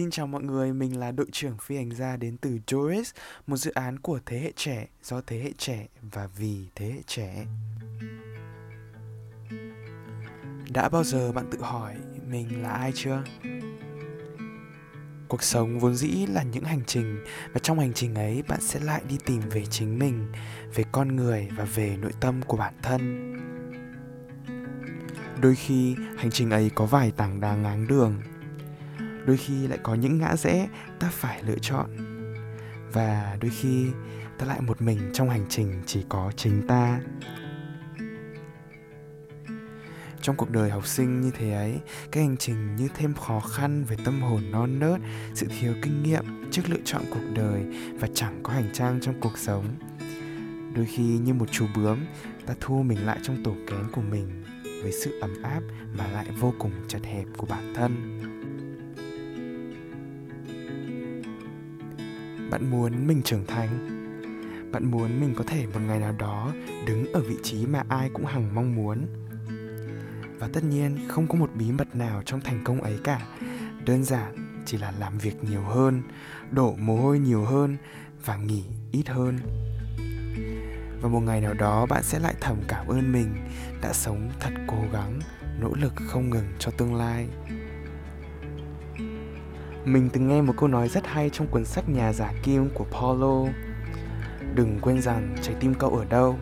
[0.00, 3.12] Xin chào mọi người, mình là đội trưởng phi hành gia đến từ Joris,
[3.46, 7.00] một dự án của thế hệ trẻ, do thế hệ trẻ và vì thế hệ
[7.06, 7.46] trẻ.
[10.70, 11.94] Đã bao giờ bạn tự hỏi
[12.26, 13.22] mình là ai chưa?
[15.28, 18.80] Cuộc sống vốn dĩ là những hành trình và trong hành trình ấy bạn sẽ
[18.80, 20.32] lại đi tìm về chính mình,
[20.74, 23.32] về con người và về nội tâm của bản thân.
[25.40, 28.20] Đôi khi hành trình ấy có vài tảng đá ngáng đường,
[29.26, 30.68] đôi khi lại có những ngã rẽ
[30.98, 31.90] ta phải lựa chọn.
[32.92, 33.86] Và đôi khi
[34.38, 37.00] ta lại một mình trong hành trình chỉ có chính ta.
[40.22, 41.80] Trong cuộc đời học sinh như thế ấy,
[42.12, 45.00] cái hành trình như thêm khó khăn về tâm hồn non nớt,
[45.34, 47.64] sự thiếu kinh nghiệm trước lựa chọn cuộc đời
[48.00, 49.64] và chẳng có hành trang trong cuộc sống.
[50.74, 51.98] Đôi khi như một chú bướm,
[52.46, 54.44] ta thu mình lại trong tổ kén của mình
[54.82, 55.60] với sự ấm áp
[55.98, 58.20] mà lại vô cùng chật hẹp của bản thân.
[62.50, 63.96] Bạn muốn mình trưởng thành.
[64.72, 66.52] Bạn muốn mình có thể một ngày nào đó
[66.86, 69.06] đứng ở vị trí mà ai cũng hằng mong muốn.
[70.38, 73.26] Và tất nhiên, không có một bí mật nào trong thành công ấy cả.
[73.84, 76.02] Đơn giản chỉ là làm việc nhiều hơn,
[76.50, 77.76] đổ mồ hôi nhiều hơn
[78.24, 79.38] và nghỉ ít hơn.
[81.02, 83.34] Và một ngày nào đó bạn sẽ lại thầm cảm ơn mình
[83.82, 85.20] đã sống thật cố gắng,
[85.60, 87.26] nỗ lực không ngừng cho tương lai
[89.84, 92.84] mình từng nghe một câu nói rất hay trong cuốn sách Nhà giả kim của
[92.84, 93.46] Paulo.
[94.54, 96.38] Đừng quên rằng trái tim cậu ở đâu,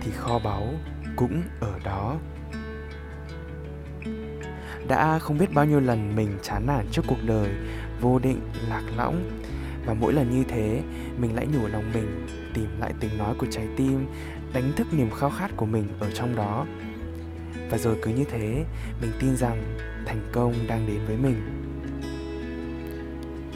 [0.00, 0.68] thì kho báu
[1.16, 2.16] cũng ở đó.
[4.88, 7.50] Đã không biết bao nhiêu lần mình chán nản trước cuộc đời,
[8.00, 9.40] vô định, lạc lõng,
[9.86, 10.82] và mỗi lần như thế,
[11.18, 14.06] mình lại nhủ lòng mình tìm lại tiếng nói của trái tim,
[14.52, 16.66] đánh thức niềm khao khát của mình ở trong đó.
[17.70, 18.64] Và rồi cứ như thế,
[19.00, 21.55] mình tin rằng thành công đang đến với mình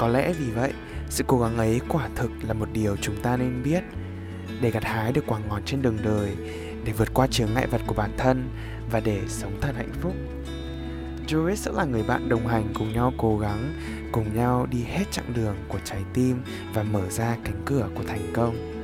[0.01, 0.73] có lẽ vì vậy
[1.09, 3.83] sự cố gắng ấy quả thực là một điều chúng ta nên biết
[4.61, 6.37] để gặt hái được quả ngọt trên đường đời
[6.85, 8.49] để vượt qua chướng ngại vật của bản thân
[8.91, 10.13] và để sống thật hạnh phúc
[11.27, 13.73] Joris sẽ là người bạn đồng hành cùng nhau cố gắng,
[14.13, 16.43] cùng nhau đi hết chặng đường của trái tim
[16.75, 18.80] và mở ra cánh cửa của thành công.